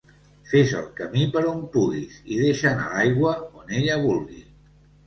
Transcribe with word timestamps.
Fes 0.51 0.71
el 0.79 0.87
camí 0.99 1.27
per 1.35 1.43
on 1.51 1.61
puguis 1.75 2.17
i 2.37 2.41
deixa 2.41 2.73
anar 2.73 2.89
l'aigua 2.97 3.39
on 3.63 3.79
ella 3.83 4.05
vulgui. 4.09 4.45